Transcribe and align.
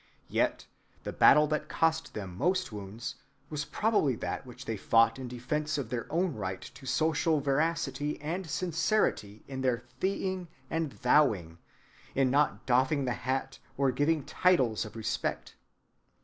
Yet 0.29 0.65
the 1.03 1.13
battle 1.13 1.45
that 1.49 1.69
cost 1.69 2.15
them 2.15 2.35
most 2.35 2.71
wounds 2.71 3.17
was 3.51 3.65
probably 3.65 4.15
that 4.15 4.47
which 4.47 4.65
they 4.65 4.75
fought 4.75 5.19
in 5.19 5.27
defense 5.27 5.77
of 5.77 5.91
their 5.91 6.11
own 6.11 6.33
right 6.33 6.59
to 6.59 6.87
social 6.87 7.39
veracity 7.39 8.19
and 8.19 8.49
sincerity 8.49 9.43
in 9.47 9.61
their 9.61 9.83
thee‐ing 9.99 10.47
and 10.71 10.91
thou‐ing, 11.03 11.59
in 12.15 12.31
not 12.31 12.65
doffing 12.65 13.05
the 13.05 13.13
hat 13.13 13.59
or 13.77 13.91
giving 13.91 14.23
titles 14.25 14.85
of 14.85 14.95
respect. 14.95 15.53